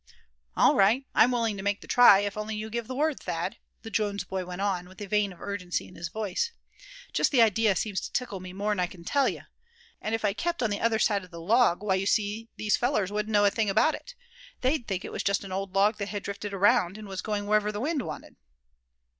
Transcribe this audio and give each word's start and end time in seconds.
"All 0.57 0.73
right, 0.73 1.05
I'm 1.13 1.29
willing 1.29 1.57
to 1.57 1.61
make 1.61 1.81
the 1.81 1.87
try, 1.87 2.21
if 2.21 2.35
only 2.35 2.55
you 2.55 2.71
give 2.71 2.87
the 2.87 2.95
word, 2.95 3.19
Thad," 3.19 3.57
the 3.83 3.91
Jones 3.91 4.23
boy 4.23 4.43
went 4.45 4.59
on, 4.59 4.89
with 4.89 4.99
a 4.99 5.05
vein 5.05 5.31
of 5.31 5.39
urgency 5.39 5.87
in 5.87 5.93
his 5.93 6.07
voice. 6.09 6.51
"Just 7.13 7.31
the 7.31 7.43
idea 7.43 7.75
seems 7.75 8.01
to 8.01 8.11
tickle 8.11 8.39
me 8.39 8.51
more'n 8.51 8.79
I 8.79 8.87
c'n 8.87 9.03
tell 9.05 9.29
you. 9.29 9.43
And 10.01 10.15
if 10.15 10.25
I 10.25 10.33
kept 10.33 10.63
on 10.63 10.71
the 10.71 10.81
other 10.81 10.97
side 10.97 11.23
of 11.23 11.29
the 11.29 11.39
log, 11.39 11.83
why 11.83 11.93
you 11.93 12.07
see, 12.07 12.49
these 12.55 12.77
fellers 12.77 13.11
wouldn't 13.11 13.31
know 13.31 13.45
a 13.45 13.51
thing 13.51 13.69
about 13.69 13.93
it. 13.93 14.15
They'd 14.61 14.87
think 14.87 15.05
it 15.05 15.11
was 15.11 15.21
just 15.21 15.43
an 15.43 15.51
old 15.51 15.75
log 15.75 15.99
that 15.99 16.09
had 16.09 16.23
drifted 16.23 16.51
around, 16.51 16.97
and 16.97 17.07
was 17.07 17.21
going 17.21 17.45
wherever 17.45 17.71
the 17.71 17.79
wind 17.81 18.01
wanted." 18.01 18.37